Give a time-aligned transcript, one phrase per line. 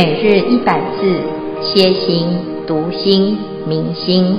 [0.00, 1.20] 每日一百字，
[1.60, 2.28] 歇心、
[2.68, 4.38] 读心、明心，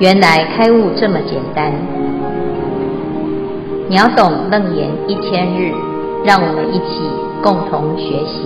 [0.00, 1.72] 原来开悟这么简单。
[3.88, 5.70] 秒懂楞严一千日，
[6.24, 6.98] 让我们一起
[7.44, 8.42] 共同学习。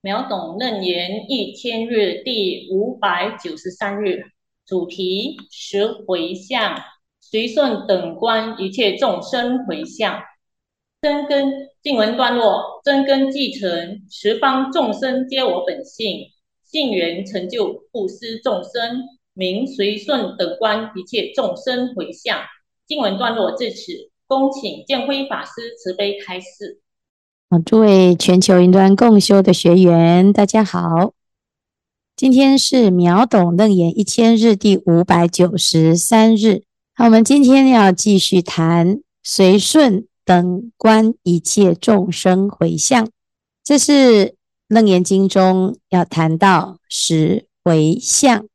[0.00, 4.22] 秒懂楞严一千日第五百九十三日，
[4.64, 6.76] 主题：十回向，
[7.20, 10.22] 随顺等观一切众生回向。
[11.02, 11.52] 生根
[11.86, 16.18] 经文段落：真根继承，十方众生皆我本性，
[16.64, 19.04] 性缘成就布施众生，
[19.34, 22.40] 名随顺等观一切众生回向。
[22.88, 23.92] 经文段落至此，
[24.26, 26.80] 恭请建辉法师慈悲开示。
[27.50, 31.12] 好，诸位全球云端共修的学员，大家好，
[32.16, 36.64] 今天是秒懂楞严一千日第五百九十三日。
[36.96, 40.08] 好，我们今天要继续谈随顺。
[40.26, 43.08] 等观一切众生回向，
[43.62, 43.92] 这是
[44.66, 48.48] 《楞严经》中要谈到十回向。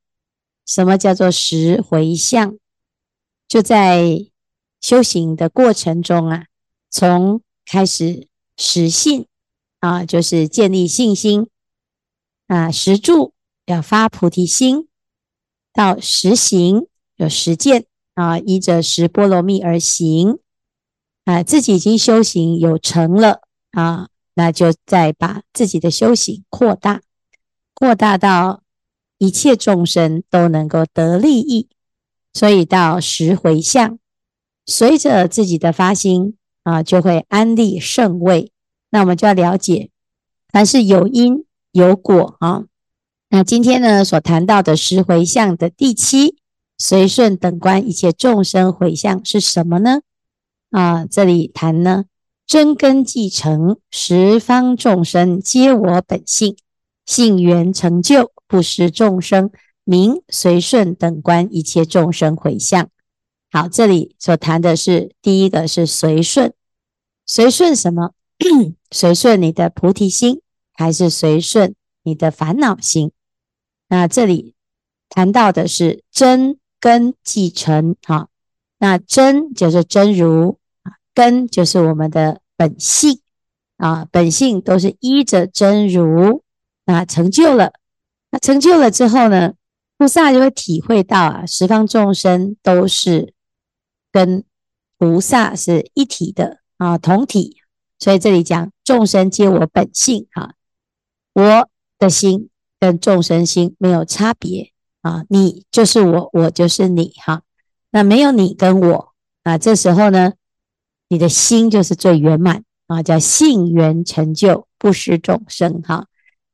[0.67, 2.57] 什么叫做十回向？
[3.47, 4.25] 就在
[4.81, 6.47] 修行的过程中啊，
[6.89, 9.25] 从开始实信
[9.79, 11.47] 啊，就是建立信心
[12.47, 13.33] 啊；实住
[13.65, 14.89] 要发菩提心，
[15.71, 17.85] 到实行有实践
[18.15, 20.39] 啊，依着十波罗蜜而行。
[21.25, 23.41] 啊，自己已经修行有成了
[23.71, 27.01] 啊，那就再把自己的修行扩大，
[27.73, 28.63] 扩大到
[29.17, 31.69] 一切众生都能够得利益，
[32.33, 33.99] 所以到十回向，
[34.65, 38.51] 随着自己的发心啊，就会安立圣位。
[38.89, 39.89] 那我们就要了解，
[40.49, 42.63] 凡是有因有果啊。
[43.29, 46.35] 那今天呢，所谈到的十回向的第七，
[46.77, 50.01] 随顺等观一切众生回向是什么呢？
[50.71, 52.05] 啊，这里谈呢，
[52.47, 56.55] 真根继承，十方众生皆我本性，
[57.05, 59.51] 性缘成就，不施众生，
[59.83, 62.89] 名随顺等观一切众生回向。
[63.51, 66.53] 好，这里所谈的是第一个是随顺，
[67.25, 68.11] 随顺什么？
[68.91, 70.41] 随顺你的菩提心，
[70.73, 73.11] 还是随顺你的烦恼心？
[73.89, 74.55] 那这里
[75.09, 78.29] 谈到的是真根继承，哈，
[78.79, 80.60] 那真就是真如。
[81.13, 83.19] 根就是我们的本性
[83.77, 86.43] 啊，本性都是依着真如
[86.85, 87.73] 那成就了，
[88.29, 89.53] 那成就了之后呢，
[89.97, 93.33] 菩萨就会体会到啊，十方众生都是
[94.11, 94.43] 跟
[94.97, 97.57] 菩萨是一体的啊，同体。
[97.99, 100.53] 所以这里讲众生皆我本性啊，
[101.33, 102.49] 我的心
[102.79, 107.41] 跟众生心没有差别啊，你就是我，我就是你哈，
[107.91, 110.33] 那没有你跟我啊，这时候呢。
[111.11, 116.07] 你的心就是最圆满啊，叫性缘成就，不失众生哈，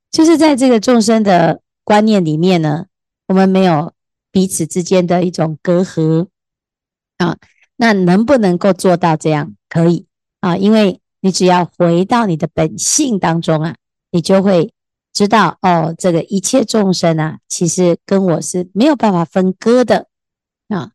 [0.09, 2.88] 就是在这个众生的观念里面呢，
[3.28, 3.94] 我们没有
[4.31, 6.25] 彼此之间的一种隔阂
[7.18, 7.38] 啊。
[7.75, 9.53] 那能不能够做到这样？
[9.69, 10.07] 可以
[10.40, 13.75] 啊，因为你只要回到你的本性当中啊，
[14.09, 14.74] 你就会
[15.13, 20.07] 知道哦，这个一切众生啊，其实跟我是没有办法分割的
[20.69, 20.94] 啊，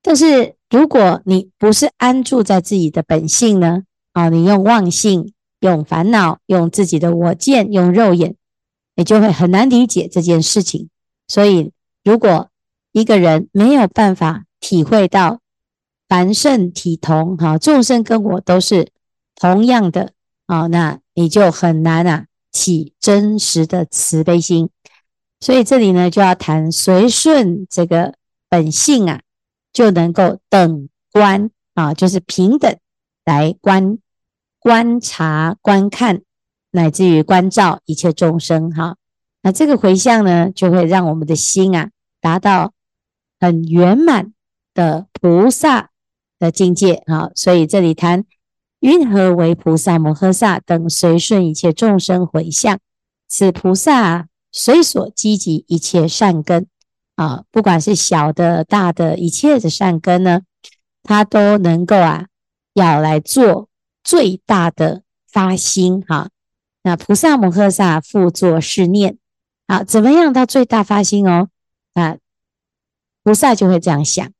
[0.00, 0.56] 但是。
[0.72, 3.82] 如果你不是安住在自己的本性呢？
[4.14, 8.36] 啊，你用妄性、用烦恼、用自己的我见、用肉眼，
[8.96, 10.88] 你就会很难理解这件事情。
[11.28, 11.72] 所以，
[12.02, 12.48] 如果
[12.92, 15.40] 一个人没有办法体会到
[16.08, 18.88] 凡圣体同，哈，众生跟我都是
[19.34, 20.12] 同样的
[20.46, 24.70] 啊，那你就很难啊起真实的慈悲心。
[25.38, 28.14] 所以这里呢，就要谈随顺这个
[28.48, 29.20] 本性啊。
[29.72, 32.76] 就能够等观啊，就是平等
[33.24, 33.98] 来观
[34.58, 36.22] 观察、观看，
[36.70, 38.96] 乃至于观照一切众生哈。
[39.42, 41.90] 那这个回向呢，就会让我们的心啊
[42.20, 42.72] 达到
[43.40, 44.32] 很圆满
[44.74, 45.90] 的菩萨
[46.38, 47.30] 的境界啊。
[47.34, 48.24] 所以这里谈
[48.80, 52.78] 云何为菩萨摩诃萨等随顺一切众生回向，
[53.26, 56.66] 此菩萨随所积集一切善根。
[57.16, 60.42] 啊，不管是小的、大的，一切的善根呢，
[61.02, 62.26] 他都能够啊，
[62.74, 63.68] 要来做
[64.02, 66.30] 最大的发心哈。
[66.82, 69.18] 那菩萨摩诃萨复作是念
[69.66, 71.48] 啊，怎么样到最大发心哦？
[71.94, 72.16] 啊，
[73.22, 74.32] 菩萨就会这样想：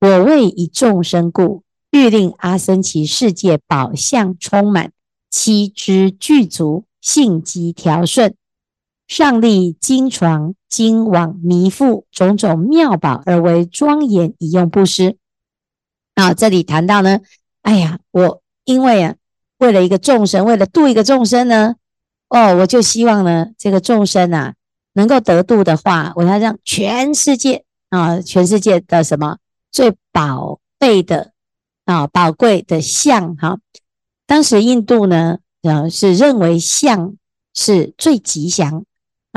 [0.00, 4.92] 我为以众生故，欲令阿僧祇世界宝相充满，
[5.30, 8.36] 七支具足，性极调顺。
[9.08, 15.16] 上立金床、金网、弥覆种种妙宝，而为庄严以用布施。
[16.14, 17.20] 啊，这里谈到呢，
[17.62, 19.14] 哎呀，我因为啊
[19.56, 21.76] 为了一个众生，为了度一个众生呢，
[22.28, 24.54] 哦，我就希望呢，这个众生啊，
[24.92, 29.38] 能够得度的话，我要让全世界啊，全世界的什么
[29.72, 31.32] 最宝贝的
[31.86, 33.58] 啊，宝贵的相哈。
[34.26, 37.14] 当时印度呢，呃，是认为相
[37.54, 38.84] 是最吉祥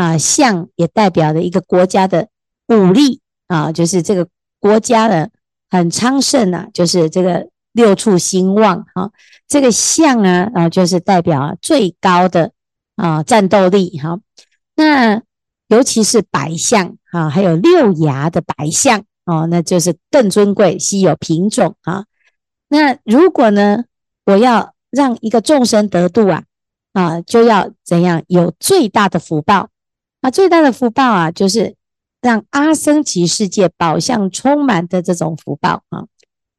[0.01, 2.29] 啊，相也代表了一个国家的
[2.67, 4.27] 武力啊，就是这个
[4.59, 5.27] 国家呢
[5.69, 7.47] 很昌盛啊，就是这个。
[7.73, 9.11] 六畜兴旺，哈，
[9.47, 12.51] 这个象啊，啊，就是代表最高的
[12.97, 14.19] 啊战斗力，哈。
[14.75, 15.21] 那
[15.69, 22.03] 尤其是白象，啊，还有六牙的白象，哦，那就是更尊贵、稀有品种啊。
[22.67, 23.85] 那如果呢，
[24.25, 26.43] 我要让一个众生得度啊，
[26.91, 29.69] 啊，就要怎样有最大的福报
[30.21, 30.31] 啊？
[30.31, 31.75] 最大的福报啊，就是
[32.21, 36.05] 让阿僧祇世界宝相充满的这种福报啊。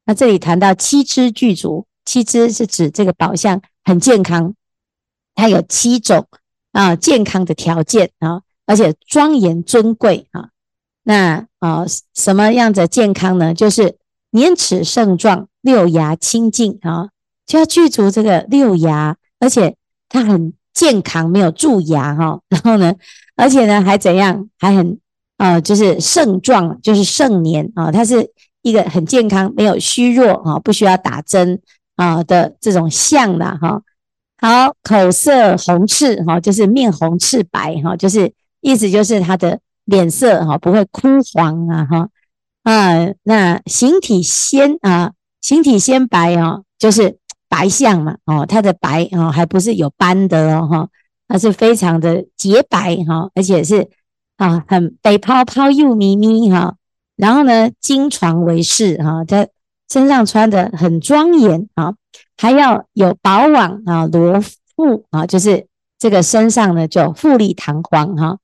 [0.05, 4.53] 那这里谈到七支具足，七支是指这个宝相很健康，
[5.33, 6.27] 它有七种
[6.73, 10.49] 啊健康的条件啊，而且庄严尊贵啊。
[11.03, 13.53] 那啊什么样的健康呢？
[13.53, 13.97] 就是
[14.31, 17.09] 年齿盛壮，六牙清净啊，
[17.45, 19.75] 就要具足这个六牙，而且
[20.09, 22.39] 它很健康，没有蛀牙哈。
[22.49, 22.93] 然后呢，
[23.35, 24.49] 而且呢还怎样？
[24.59, 24.99] 还很
[25.37, 28.31] 啊，就是盛壮，就是盛年啊，它是。
[28.65, 31.59] 一个很健康、没有虚弱啊，不需要打针
[31.97, 33.81] 啊的这种相的哈。
[34.37, 38.31] 好，口色红赤哈，就是面红赤白哈，就是
[38.61, 42.07] 意思就是他的脸色哈不会枯黄啊哈
[42.63, 43.09] 啊。
[43.23, 45.11] 那形体鲜啊，
[45.41, 47.17] 形体鲜白哦，就是
[47.53, 50.89] 白相嘛哦，它的白啊还不是有斑的哦哈，
[51.27, 53.87] 它是非常的洁白哈，而且是
[54.37, 56.73] 啊很白泡泡又咪咪哈。
[57.15, 59.47] 然后呢，金床为饰哈，在
[59.87, 61.93] 身上穿的很庄严啊，
[62.35, 65.67] 还要有宝网啊，罗富啊，就是
[65.99, 68.37] 这个身上呢就富丽堂皇哈。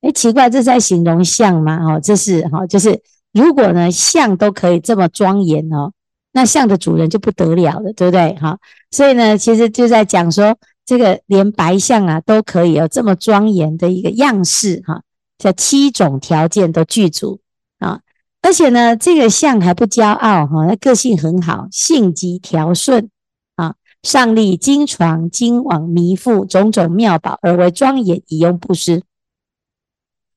[0.00, 1.78] 哎，奇怪，这是在形容相吗？
[1.84, 2.98] 哦，这是哈，就是
[3.34, 5.92] 如果呢相都可以这么庄严哦，
[6.36, 8.34] 那相的主人就不得了了，对不对？
[8.34, 8.58] 哈，
[8.90, 15.02] 所以呢，其实就在讲说，这个连白相啊都可以有这么庄严的一个样式哈，
[15.38, 17.40] 这七种条件都具足
[17.78, 18.00] 啊。
[18.42, 23.08] 而且呢，这个相还不骄傲哈，他个性很好，性极调顺
[23.54, 29.02] 啊，上立金床、金网、弥覆种种妙宝，而为庄严，以用布施。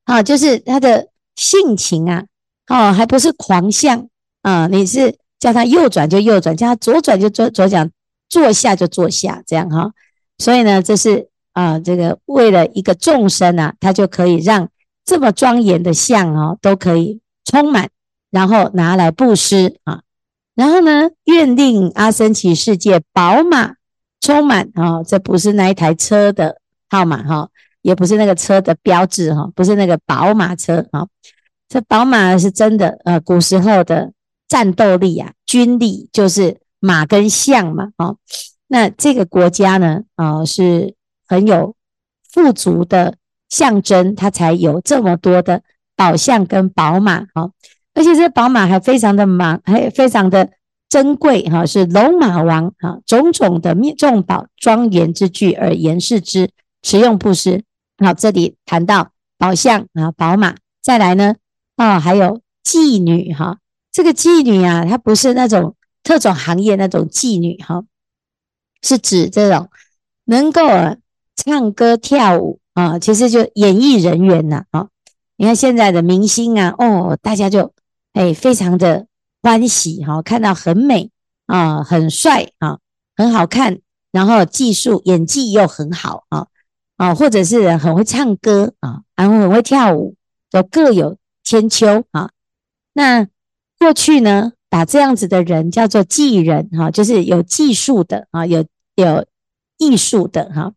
[0.06, 2.26] 啊，就是他的性情啊，
[2.68, 4.08] 哦，还不是狂相
[4.44, 7.90] 啊，你是叫他右转就右转，叫他左转就左左转，
[8.30, 9.92] 坐下就坐下，这样哈。
[10.38, 14.70] 所以呢，这是啊，这个为了一个众生啊，他就可以让
[15.06, 17.90] 这么庄严的像哦，都可以充满。
[18.30, 20.02] 然后拿来布施啊，
[20.54, 23.76] 然后呢，愿令阿僧祇世界宝马
[24.20, 27.50] 充满啊，这不是那一台车的号码哈，
[27.82, 31.08] 也不是那个车的标志哈，不是那个宝马车啊，
[31.70, 34.12] 这宝马是真的呃，古时候的
[34.48, 38.16] 战斗力啊，军力就是马跟象嘛啊，
[38.68, 40.96] 那这个国家呢啊是
[41.28, 41.76] 很有
[42.32, 43.16] 富足的
[43.50, 45.62] 象征，它才有这么多的
[45.96, 47.50] 宝象跟宝马啊。
[47.94, 50.52] 而且这宝马还非常的忙，还非常的
[50.88, 56.50] 珍贵哈，是龙马王哈，种种的众宝庄严之具而言饰之，
[56.84, 57.64] 持用布施。
[57.98, 61.36] 好，这里谈到宝象啊，宝马，再来呢
[61.76, 63.58] 啊，还有妓女哈，
[63.98, 67.84] 这个妓女啊，她不是那种特种行业那种妓女哈，
[68.84, 69.72] 是指这种
[70.26, 70.62] 能够
[71.36, 74.90] 唱歌跳舞啊，其实就演艺人员呐啊，
[75.38, 77.74] 你看现在的明星啊，哦，大家就。
[78.14, 79.06] 哎，非常的
[79.44, 81.12] 欢喜哈，看到很美
[81.46, 82.80] 啊，很帅啊，
[83.16, 83.80] 很好看，
[84.12, 86.48] 然后技术演技又很好啊
[86.98, 90.16] 啊，或者是很会唱歌啊，然后很会跳舞，
[90.50, 92.32] 都各有千秋啊。
[92.94, 93.28] 那
[93.80, 98.66] 过去呢，把这样子的人叫做妓人哈，就是有技术的啊，有
[98.96, 99.26] 有
[99.78, 100.74] 艺术的哈。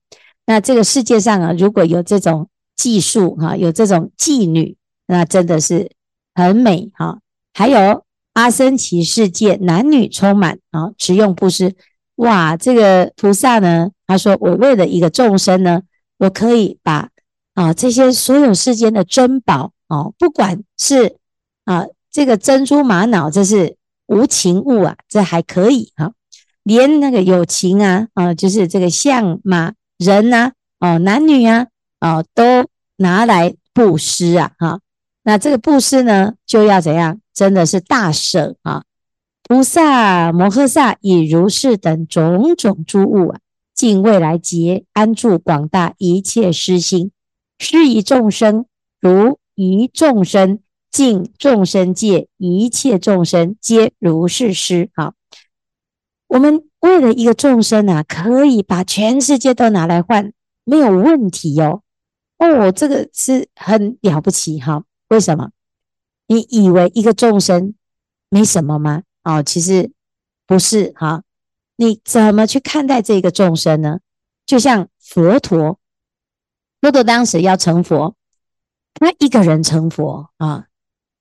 [0.47, 4.77] 那这个世界上啊，如果有这种技术哈，有这种妓女，
[5.07, 5.91] 那真的是
[6.35, 7.19] 很美哈。
[7.55, 11.75] 还有阿僧只世界男女充满啊，持用布施。
[12.17, 15.83] 哇，这个菩萨呢，他说我为了一个众生呢，
[16.19, 17.09] 我可以把
[17.55, 21.17] 啊这些所有世间的珍宝啊，不管是
[21.65, 23.77] 啊这个珍珠玛瑙，这是
[24.07, 26.13] 无情物啊，这还可以哈、啊，
[26.63, 31.67] 连那个有情啊啊，就是这个象马人呐、啊，哦、男女啊
[31.99, 34.81] 啊都拿来布施啊哈、
[35.23, 37.21] 那这个布施呢，就要怎样？
[37.33, 38.83] 真的是大舍啊！
[39.45, 43.41] 菩萨摩诃萨以如是等种种诸物啊，
[43.75, 47.13] 尽未来劫，安住广大一切施心，
[47.59, 48.67] 施于众生，
[49.01, 50.59] 如于众生，
[50.91, 54.91] 尽众生界，一切众生皆如是师。
[54.95, 55.15] 好，
[56.27, 60.33] 我们为了一个众生啊，可以把全世界都拿来换，
[60.65, 61.83] 没有问题哟。
[62.39, 64.85] 哦，这个是很了不起哈。
[65.09, 65.51] 为什么？
[66.27, 67.75] 你以为一个众生
[68.29, 69.03] 没什么吗？
[69.23, 69.93] 哦，其实
[70.47, 71.23] 不是哈。
[71.77, 74.01] 你怎么去看待这个众生呢？
[74.47, 75.79] 就像佛陀，
[76.81, 78.17] 佛陀当时要成佛，
[78.95, 80.67] 他一个人成佛啊，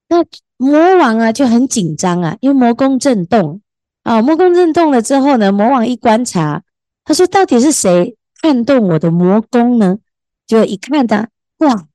[0.10, 0.25] 那
[0.58, 3.62] 魔王啊就很紧张啊，因为魔宫震动
[4.04, 6.63] 啊，魔宫震动了之后呢，魔王一观察，
[7.06, 10.00] 他说：“到底是谁撼动我的魔宫呢？”
[10.48, 11.86] 就一看他，哇，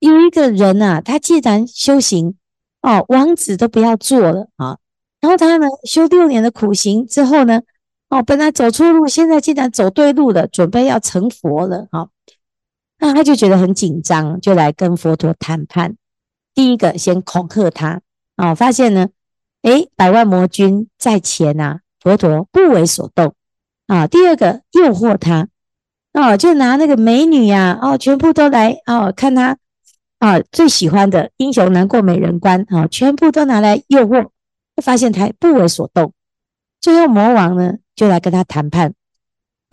[0.00, 2.34] 有一个人啊，他既然修行
[2.82, 4.78] 哦，王子都不要做了啊，
[5.20, 7.62] 然后他呢修六年的苦行之后呢，
[8.10, 12.08] 哦，本来走错路，现在竟然走对路了，准备要成佛了，哈，
[12.98, 15.96] 那他就觉得很紧张，就来跟佛陀谈判。
[16.54, 18.00] 第一个先恐吓他
[18.36, 19.08] 啊，发现呢，
[19.62, 23.34] 诶，百万魔军在前呐，佛陀不为所动
[23.86, 24.06] 啊。
[24.06, 25.48] 第二个诱惑他。
[26.12, 29.58] 哦，就拿那个美女呀，哦，全部都来哦，看他
[30.20, 34.28] 啊最喜欢的英雄难过美人关啊，全部都拿来诱惑，
[34.80, 36.12] 发现他不为所动。
[36.80, 38.94] 最后魔王呢就来跟他谈判，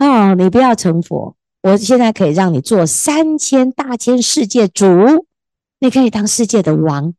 [0.00, 4.84] 哦，你不要成佛，我现在可以让你做三千大千世界主，
[5.82, 7.12] 你可以当世界的王，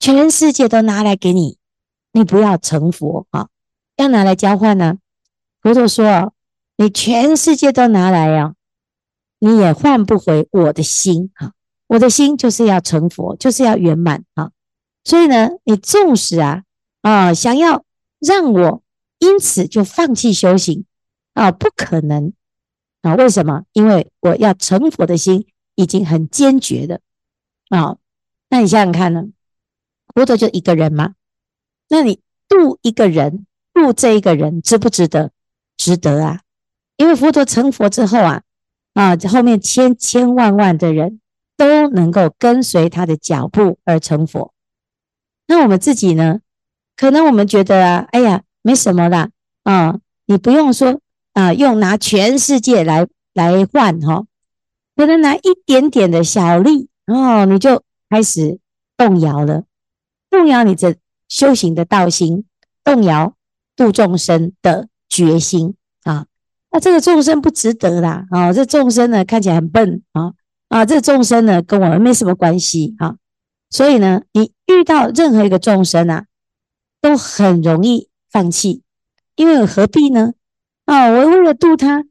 [0.00, 1.58] 全世界都拿来给你，
[2.10, 3.50] 你不要成佛啊，
[3.94, 4.98] 要拿来交换呢？
[5.62, 6.34] 佛陀说，
[6.76, 8.56] 你全世界都拿来呀。
[9.38, 11.52] 你也换不回我的心啊，
[11.86, 14.50] 我的心就是要成佛，就是要圆满啊。
[15.04, 16.64] 所以呢，你纵使啊
[17.02, 17.84] 啊想要
[18.18, 18.82] 让我
[19.20, 20.84] 因此就放弃修行
[21.34, 22.32] 啊，不可能
[23.02, 23.14] 啊。
[23.14, 23.66] 为什么？
[23.72, 27.00] 因为我要成佛的心已经很坚决的
[27.68, 27.98] 啊。
[28.50, 29.24] 那你想想看呢？
[30.14, 31.14] 佛陀就一个人吗？
[31.88, 35.30] 那你度一个人，度这一个人值不值得？
[35.78, 36.40] 值得啊！
[36.96, 38.42] 因为佛陀成佛之后啊。
[38.92, 41.20] 啊，后面千千万万的人
[41.56, 44.52] 都能够跟随他的脚步而成佛。
[45.46, 46.40] 那我们自己呢？
[46.96, 49.30] 可能我们觉得啊，哎呀，没什么啦。
[49.62, 51.00] 啊，你不用说
[51.34, 54.26] 啊，用拿全世界来来换哈，
[54.96, 58.58] 可能拿一点点的小利哦，你就开始
[58.96, 59.64] 动摇了，
[60.28, 60.96] 动摇你这
[61.28, 62.44] 修行的道心，
[62.84, 63.34] 动摇
[63.74, 65.74] 度众生的决心。
[66.02, 66.26] 啊。
[66.72, 70.34] 那这个众生不值得啦，啊，这众生呢看起来很笨啊，
[70.68, 73.16] 啊，这众生呢跟我们没什么关系啊，
[73.70, 76.26] 所以呢，你遇到任何一个众生啊，
[77.00, 78.82] 都很容易放弃，
[79.34, 80.34] 因为何必呢？
[80.84, 82.04] 啊，我为了度他，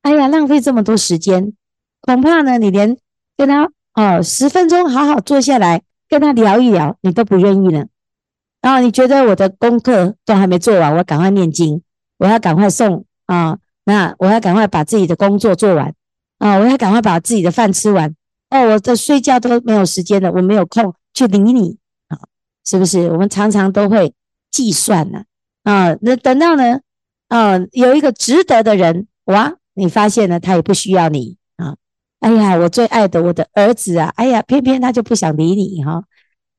[0.00, 1.52] 哎呀，浪费这么多时间，
[2.00, 2.96] 恐怕呢，你连
[3.36, 7.86] 跟他哦十分钟好好坐下来跟他聊一聊，你都不愿意了。
[8.62, 11.82] 然后你觉得我的功课都还没做完，我赶快念经，
[12.18, 13.58] 我要赶快送啊。
[13.88, 15.94] 那我要赶快把自己的工作做完
[16.38, 16.56] 啊！
[16.58, 18.12] 我要赶快把自己的饭吃完
[18.50, 18.60] 哦！
[18.70, 22.18] 我的睡觉都没有时间了，我没有空去理你啊！
[22.64, 23.08] 是不是？
[23.10, 24.12] 我们常常都会
[24.50, 25.22] 计算呢
[25.62, 26.80] 啊，那等到呢
[27.28, 31.36] 啊，有一个值得的人哇，你发现了他也不需要你！
[32.20, 34.12] 哎呀，我最爱的我的儿子啊！
[34.16, 36.02] 哎呀，偏偏他就不想理你哈！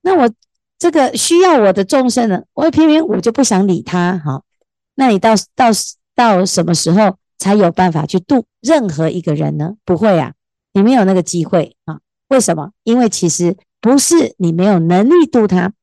[0.02, 0.30] 那我
[0.78, 4.44] 这个需要我的众生呢，我偏偏我就不想理他哈！
[4.96, 5.68] 那你到到。
[6.18, 9.76] 到什么时候才有办法去度任何一个人呢？
[9.86, 10.34] 不会啊，
[10.74, 12.00] 你没有那个机会啊。
[12.30, 12.72] 为什么？
[12.84, 15.74] 因为其实不是你没有能力度他，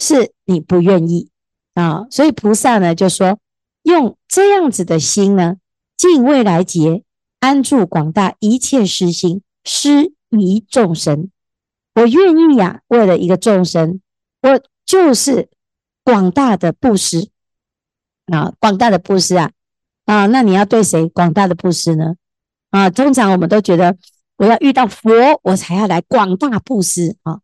[0.00, 1.30] 是你不愿意
[1.74, 2.06] 啊。
[2.10, 3.38] 所以菩萨呢就说，
[3.84, 5.58] 用这样子的心呢，
[5.96, 7.03] 尽未来劫，
[7.44, 11.30] 安住广大一切施心，施于众生。
[11.94, 14.00] 我愿意呀、啊，为了一个众生，
[14.40, 15.50] 我就是
[16.02, 17.28] 广大的布施
[18.32, 19.50] 啊，广大的布施啊。
[20.06, 22.14] 啊，那你要对谁广大的布施呢？
[22.70, 23.94] 啊，通常我们都觉得
[24.38, 27.40] 我要遇到佛，我才要来广大布施啊。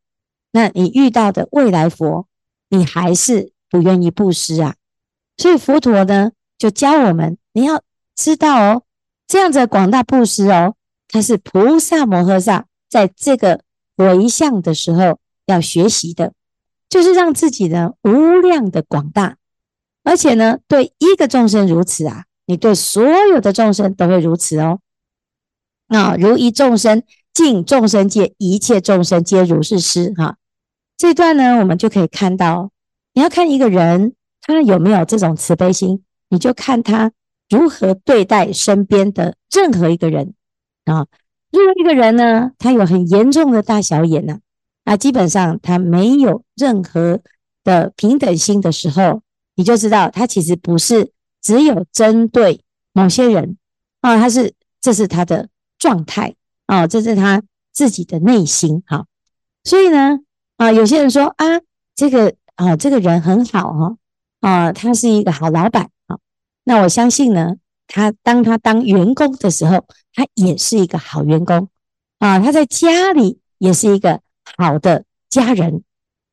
[0.53, 2.27] 那你遇到的未来佛，
[2.71, 4.77] 你还是不愿意布施啊？
[5.37, 7.83] 所以佛陀呢，就教我们，你要
[8.17, 8.83] 知道哦，
[9.31, 10.75] 这样子的广大布施哦，
[11.07, 13.61] 它是菩萨摩诃萨在这个
[13.97, 16.33] 回向的时候要学习的，
[16.89, 19.37] 就是让自己呢无量的广大，
[20.03, 22.25] 而且呢，对一个众生如此啊。
[22.47, 24.81] 你对所有的众生都会如此哦，
[25.87, 30.39] 啊，如一众生尽众生界，一切众生皆如是施哈。
[30.97, 32.73] 这段呢，我们就可以看到，
[33.13, 37.13] 你要看一个人他有没有这种慈悲心，你就看他
[37.51, 40.33] 如何对待身边的任何一个人
[40.87, 41.07] 啊。
[41.51, 44.39] 如果一个人呢，他有很严重的大小眼呢，
[44.85, 47.21] 啊，基本上他没有任何
[47.65, 49.23] 的平等心的时候，
[49.57, 53.57] 你就知道他其实不是只有针对某些人
[54.01, 57.43] 啊，他是这是他的状态啊，这是他
[57.73, 59.07] 自己的内心哈。
[59.65, 60.21] 所以呢，
[60.57, 61.45] 啊，有些人说啊，
[61.97, 63.97] 这个啊，这个人很好哈，
[64.41, 65.91] 啊，他是一个好老板，
[66.71, 67.57] 那我相信呢。
[67.93, 69.85] 他当他当员工的时候，
[70.15, 71.69] 他也是一个好员工
[72.21, 72.39] 啊。
[72.39, 74.21] 他在家里也是一个
[74.57, 75.83] 好的家人，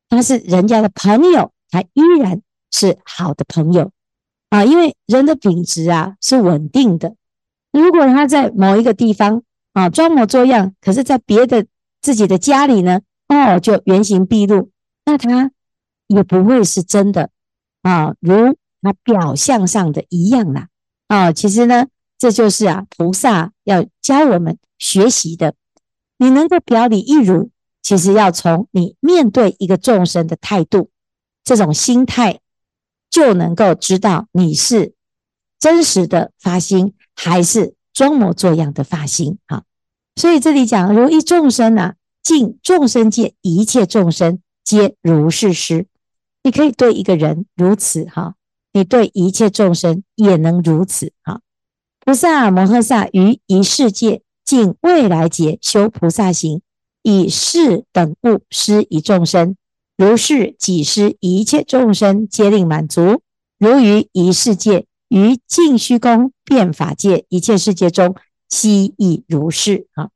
[0.08, 2.40] 他是人家的朋友，他依然
[2.70, 3.90] 是好的朋友
[4.50, 4.64] 啊。
[4.64, 7.16] 因为人的品质啊是稳定的。
[7.72, 9.42] 如果他在某一个地方
[9.72, 11.66] 啊装模作样，可是在别的
[12.00, 14.70] 自己的家里呢，哦，就原形毕露，
[15.04, 15.50] 那他
[16.06, 17.30] 也不会是真的
[17.82, 20.68] 啊，如那表象上的一样啦。
[21.06, 21.86] 啊，其实呢，
[22.18, 25.54] 这就是啊，菩萨要教我们学习的。
[26.18, 27.50] 你能够表里一如，
[27.82, 30.90] 其实要从你面对一个众生的态度，
[31.44, 32.40] 这种心态，
[33.08, 34.94] 就能够知道你是
[35.58, 39.38] 真实的发心，还是装模作样的发心。
[39.46, 39.64] 哈，
[40.16, 45.86] 所以这里讲，如一众生啊，尽众生界，一切众生皆如是师。
[46.42, 48.34] 你可以对一个人如此哈。
[48.78, 51.40] 你对一切众生也能如此啊。
[51.98, 56.62] 菩萨摩诃萨于一世界尽未来劫修菩萨行，
[57.02, 59.56] 以是等物施以众生，
[59.96, 63.20] 如是己施一切众生，皆令满足。
[63.58, 68.14] 如于一世界于尽虚空变法界一切世界中，
[68.48, 70.10] 悉亦如是啊。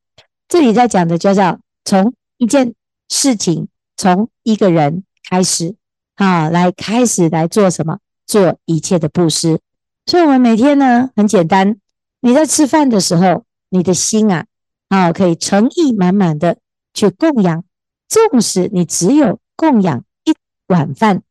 [0.46, 2.74] 这里在讲的就叫从一件
[3.08, 3.66] 事情，
[3.96, 5.74] 从一个人开始
[6.14, 7.98] 啊，来开始来做什么？
[8.26, 9.60] 做一切的布施，
[10.06, 11.76] 所以我们每天呢，很简单，
[12.20, 14.46] 你在吃饭的时候，你的心啊
[14.88, 16.56] 啊可以诚意满满的
[16.94, 17.64] 去供养，
[18.08, 20.34] 纵使你只有供养一
[20.66, 21.22] 碗饭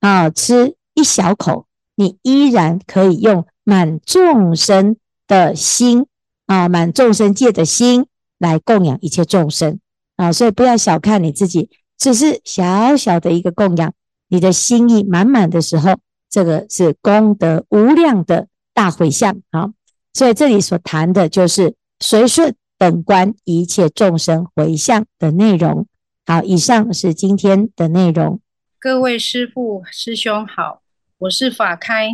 [0.00, 4.96] 啊，吃一小口，你依然可以用满众生
[5.26, 6.06] 的心
[6.46, 8.06] 啊，满众生界的心
[8.38, 9.78] 来供养一切众生
[10.16, 13.92] 啊，所以不要小看你自己，只是小小的一个供养，
[14.28, 15.96] 你的心意满满的时候。
[16.30, 19.70] 这个是功德无量的大回向啊，
[20.12, 25.86] 所以这里所谈的就是随顺本观一切众生回向的内容。
[26.26, 28.40] 好，以上是今天的内容。
[28.78, 30.82] 各位师父师兄好，
[31.18, 32.10] 我是法开。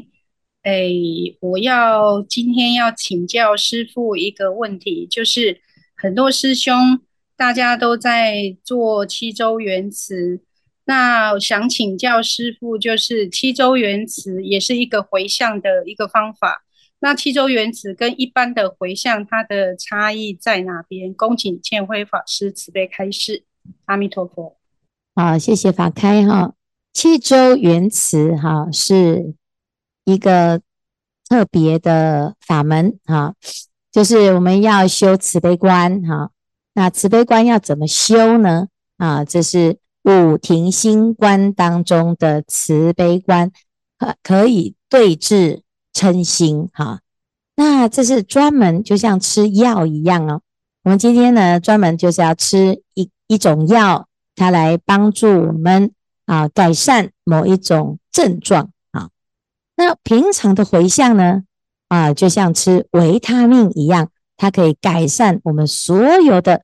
[0.63, 0.89] 哎，
[1.41, 5.61] 我要今天要请教师父一个问题，就是
[5.95, 7.01] 很多师兄
[7.37, 10.41] 大家都在做七周原词。
[10.87, 16.63] 那想请教师父，就是七周圆词也是一个回向的一个方法。
[17.01, 21.15] 那七周圆词跟一般的回向，它的差异在哪边？
[21.15, 23.45] 恭请见辉法师慈悲开示。
[23.87, 24.59] 阿弥陀佛。
[25.15, 26.53] 好，谢谢法开哈。
[26.93, 29.35] 七周圆词哈是
[30.05, 30.61] 一个
[31.31, 33.35] 特别的法门哈，
[33.91, 36.31] 就是我们要修慈悲观哈。
[36.75, 38.69] 那慈悲观要怎么修呢？
[38.99, 39.79] 啊，这是。
[40.05, 43.51] 五停心观当中的慈悲观，
[43.99, 45.63] 可可以对治
[45.95, 47.01] 嗔心哈。
[47.57, 50.43] 那这是专门就像吃药一样哦。
[50.83, 55.93] 我们今天呢，专门就是要吃一一种药，它来帮助我们
[56.27, 59.09] 啊改善某一种症状啊。
[59.77, 61.45] 那平常的回向呢
[61.89, 66.63] 啊，就像吃维他命一样，它可以改善我们所有的。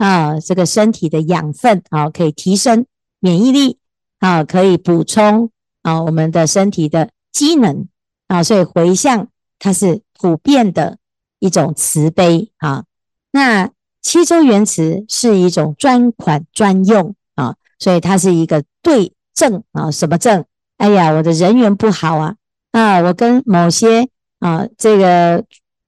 [0.00, 2.86] 啊，这个身体的养分啊，可以提升
[3.18, 3.76] 免疫力
[4.18, 5.50] 啊，可以补充
[5.82, 7.86] 啊我们的身体的机能
[8.26, 10.96] 啊，所以回向它是普遍的
[11.38, 12.84] 一种慈悲啊。
[13.32, 20.46] 那七周圆词是一种专款专用啊，所以它是一个对症啊，什么症？
[20.78, 22.36] 哎呀，我的人缘不好啊
[22.72, 24.08] 啊，我跟某些
[24.38, 25.44] 啊这个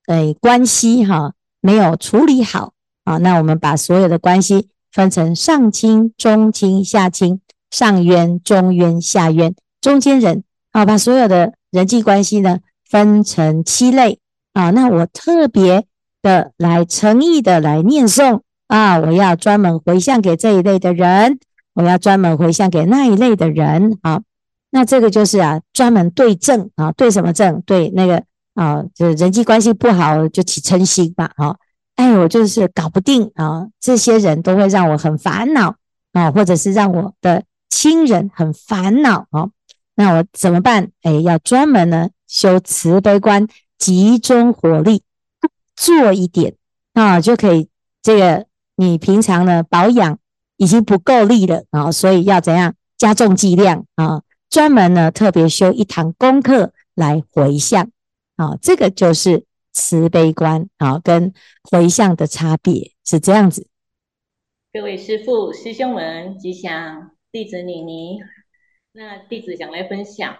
[0.08, 2.74] 诶关系哈没有处理好。
[3.04, 10.44] 啊，那我们把所有的关系分成上亲、中亲、下亲、上渊、中渊、下渊、中间人。
[10.70, 14.20] 啊，把所有的人际关系呢分成七类。
[14.54, 15.84] 啊，那我特别
[16.22, 18.40] 的来诚意的来念诵。
[18.68, 21.38] 啊，我要专门回向给这一类的人，
[21.74, 23.98] 我要专门回向给那一类的人。
[24.00, 24.22] 啊，
[24.70, 27.62] 那这个就是啊，专门对症啊，对什么症？
[27.66, 28.22] 对那个
[28.54, 31.32] 啊，就是人际关系不好就起嗔心吧。
[31.36, 31.56] 啊。
[31.96, 33.68] 哎，我就是搞不定啊！
[33.78, 35.76] 这些人都会让我很烦恼
[36.12, 39.50] 啊，或者是让我的亲人很烦恼啊。
[39.94, 40.90] 那我怎么办？
[41.02, 43.46] 哎，要专门呢修慈悲观，
[43.78, 45.02] 集中火力
[45.76, 46.54] 做一点
[46.94, 47.68] 啊，就可以
[48.02, 50.18] 这个你平常呢保养
[50.56, 54.22] 已经不够力了啊，所以要怎样加重剂量啊？
[54.48, 57.90] 专门呢特别修一堂功课来回向
[58.36, 61.32] 啊，这个就是慈悲观啊跟
[61.62, 63.68] 回向的差别是这样子。
[64.72, 68.20] 各位师父师兄们吉祥，弟子妮妮，
[68.92, 70.36] 那弟子想来分享。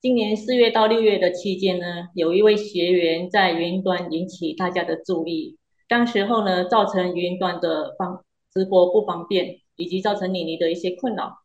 [0.00, 5.58] 今年四月到六月的期间呢，有一位学员在云端引起大家的注意，
[5.88, 11.38] 当时候呢，造成云端的方直播不方便，以及造成妮妮的一些困扰。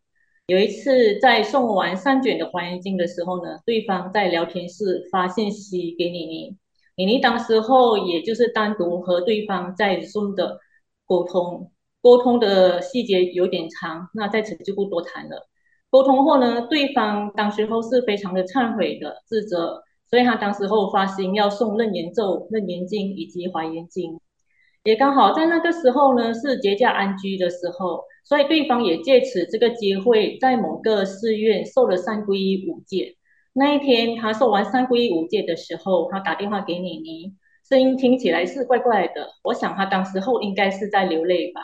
[0.47, 6.57] 有一次在送完三卷的华严经的时候呢，对方在聊天室发信息给妮妮，
[7.01, 10.59] 妮妮当时候也就是单独和对方在做的
[11.07, 15.49] 沟通，沟通的细节有点长，那在此就不多谈了。
[15.89, 24.19] 沟通后呢，对方当时候是非常的忏悔的自责，所以他当时候发心要送楞严咒、楞严经以及华严经，
[24.83, 33.15] 也刚好在那个时候呢是节假安居的时候，所以对方也借此这个机会在某个寺院受了三皈依五戒。
[33.53, 37.33] 那一天他受完三皈依五戒的时候，他打电话给妮妮，
[37.67, 41.61] 声音听起来是怪怪的，我想他当时候应该是在流泪吧。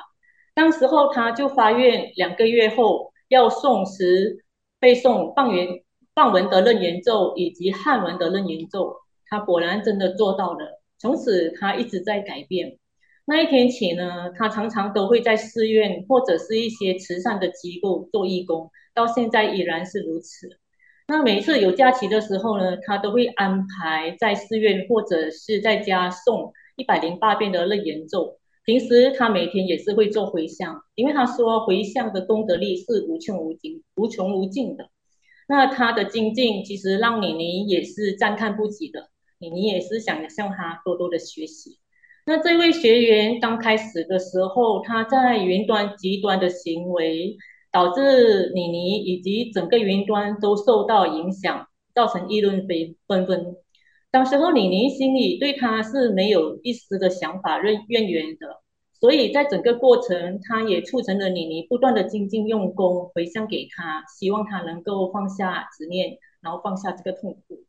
[0.53, 3.11] 当时候他就发愿两个月后。
[3.29, 4.45] 要诵持
[4.79, 5.67] 背诵梵文
[6.15, 8.95] 梵文的楞严咒以及汉文的楞严咒，
[9.25, 10.81] 他果然真的做到了。
[10.97, 12.79] 从此他一直在改变。
[13.25, 20.57] 那一天起呢，他常常都会在寺院或者是一些慈善的机构做义工，到现在依然是如此。
[21.09, 28.37] 那每一次有假期的时候呢，他都会安排在寺院或者是在家诵一百零八遍的楞严咒。
[28.65, 34.89] 平时他每天也是会做回向，因为他说回向的功德力是无穷无尽、无穷无尽的。
[35.47, 39.07] 那他的精进其实让妮妮也是赞叹不已的，
[39.39, 41.79] 妮妮也是想向他多多的学习。
[42.25, 47.37] 那这位学员刚开始的时候，他在云端极端的行为，
[47.71, 53.55] 导致妮妮以及整个云端都受到影响，造成议论纷纷纷。
[54.09, 58.61] 当时候，妮妮心里对他是没有一丝的想法、怨怨言的，
[58.99, 67.63] 所以在整个过程，他也促成了妮妮不断的精进用功，回向给他，希望他能够放下执念，然后放下这个痛苦。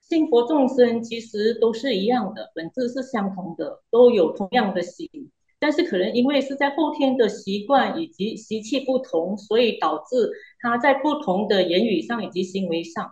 [0.00, 5.08] 信佛众生其实都是一样的，本质是相同的，都有同样的心，
[5.62, 13.08] 但是可能因为是在后天的习惯以及习气不同，所以导致他在不同的言语上以及行为上。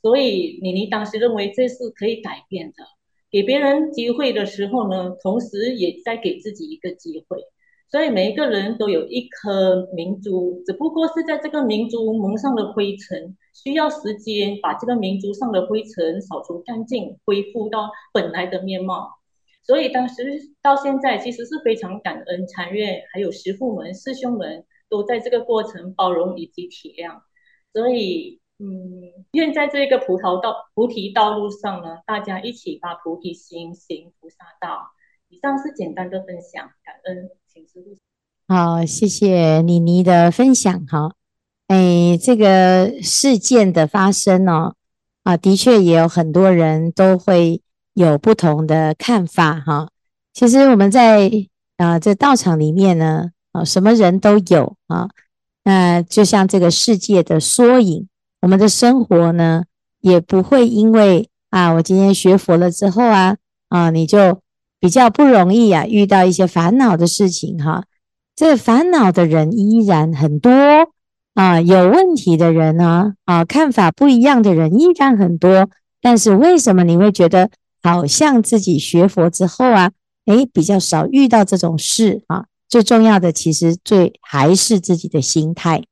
[0.00, 2.84] 所以妮妮当时认为这是可以改变的，
[3.30, 7.38] 给别人机会的时候呢，同时也在给自己一个机会。
[7.90, 19.19] 所以每一个人都有一颗明珠，只不过是在这个明珠蒙上了灰尘，需要时间把这个明珠上的灰尘扫除干净，恢复到本来的面貌。
[19.62, 20.24] 所以当时
[20.62, 27.20] 到现在，其实是非常感恩禅院，还有师父们、师兄们都在这个过程包容以及体谅。
[27.72, 28.38] 所以。
[28.62, 34.90] 嗯，愿在这个菩提道菩提道路上呢，大家一起发菩提心，行菩萨道。
[35.30, 37.96] 以上是简单的分享，感恩，请师父。
[38.46, 41.14] 好，谢谢妮妮的分享哈。
[41.68, 44.74] 哎，这个事件的发生呢，
[45.22, 47.62] 啊，的确也有很多人都会
[48.00, 49.88] 有不同的看法哈。
[50.32, 51.30] 其实我们在
[51.76, 55.08] 啊这道场里面呢，啊，什么人都有啊。
[55.64, 58.06] 那就像这个世界的缩影。
[58.42, 59.64] 我们的生活呢，
[60.00, 63.36] 也不会因为啊，我今天学佛了之后啊，
[63.68, 64.40] 啊，你就
[64.80, 67.84] 比较不容易啊，遇到一些烦恼的事情哈。
[68.34, 70.50] 这烦恼的人依然很多
[71.34, 75.68] 啊，有问题的人呢，啊，看法不一样的人依然很多。
[76.00, 77.50] 但是为什么你会觉得
[77.82, 79.90] 好像自己学佛之后啊，
[80.26, 82.46] 诶，比较少遇到这种事啊？
[82.68, 85.82] 最重要的其实最还是自己的心态。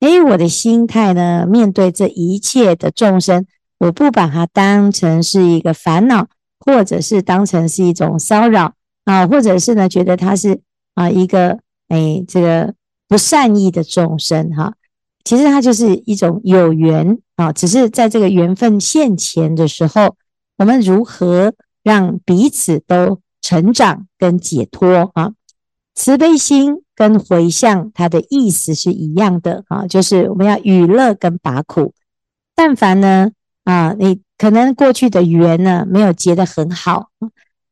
[0.00, 1.46] 哎，我的心态呢？
[1.46, 3.46] 面对这一切的众生，
[3.78, 6.26] 我不把它当成是一个烦恼，
[6.58, 10.60] 或者是当成是一种骚扰啊，或者是呢，觉得他是
[10.94, 12.74] 啊一个哎这个
[13.06, 14.74] 不善意的众生哈、
[15.24, 20.16] 其实它就是一种有缘啊，只是在这个缘分现前的时候，
[20.56, 25.32] 我们如何让彼此都成长跟解脱啊？
[25.94, 26.82] 慈悲心。
[26.96, 31.92] 跟回向，它的意思是一样的啊，就是我们要与乐跟拔苦。
[32.54, 33.32] 但凡呢
[33.64, 37.10] 啊，你可能过去的缘呢没有结得很好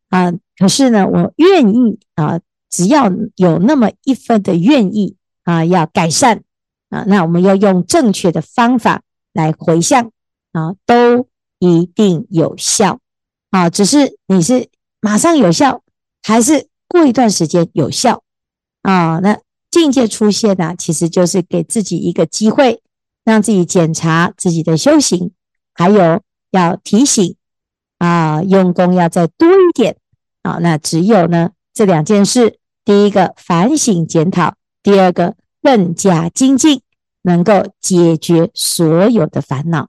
[0.09, 5.15] 啊，可是呢，我愿意啊，只要有那么一分的愿意
[5.45, 6.43] 啊，要改善
[6.91, 10.11] 啊，那我们要用正确的方法来回向
[10.51, 11.29] 啊，都
[11.63, 12.99] 一定有效。
[13.51, 14.69] 啊，只是你是
[15.01, 15.83] 马上有效，
[16.23, 18.25] 还是过一段时间有效
[18.83, 19.21] 啊？
[19.23, 19.39] 那
[19.71, 22.83] 境界出现呢，其实就是给自己一个机会，
[23.25, 25.31] 让自己检查自己的修行，
[25.73, 26.21] 还有
[26.51, 27.37] 要提醒
[27.99, 29.97] 啊，用功要再多一点
[30.43, 30.59] 啊。
[30.61, 36.81] 那只有呢这两件事，第一个反省检讨，第二个更加精进，
[37.23, 39.89] 能够解决所有的烦恼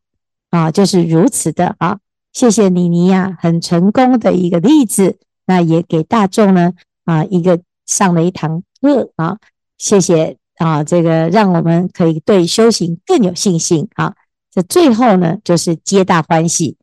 [0.54, 1.98] 啊，就是如此的啊。
[2.32, 6.74] 谢谢妮妮呀，很成功的一个例子，那也给大众呢
[7.06, 9.40] 啊一个上了一堂课啊，
[9.80, 14.14] 谢谢啊，这个让我们可以对修行更有信心啊。
[14.52, 16.78] 这最后呢就是皆大欢喜，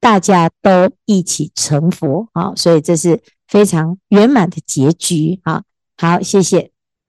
[0.00, 5.62] 大家都一起成佛啊，所以这是非常圆满的结局啊。
[5.98, 6.77] 好，谢谢。